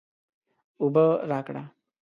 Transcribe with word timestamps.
اوبه 0.81 1.05
راکړه 1.29 1.63